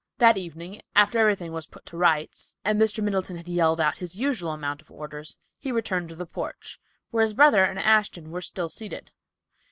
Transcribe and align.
That 0.17 0.35
evening, 0.35 0.81
after 0.95 1.19
everything 1.19 1.51
was 1.53 1.67
"put 1.67 1.85
to 1.85 1.95
rights" 1.95 2.55
and 2.65 2.81
Mr. 2.81 3.03
Middleton 3.03 3.37
had 3.37 3.47
yelled 3.47 3.79
out 3.79 3.97
his 3.99 4.19
usual 4.19 4.49
amount 4.49 4.81
of 4.81 4.89
orders, 4.89 5.37
he 5.59 5.71
returned 5.71 6.09
to 6.09 6.15
the 6.15 6.25
porch, 6.25 6.79
where 7.11 7.21
his 7.21 7.35
brother 7.35 7.63
and 7.63 7.77
Ashton 7.77 8.31
were 8.31 8.41
still 8.41 8.67
seated. 8.67 9.11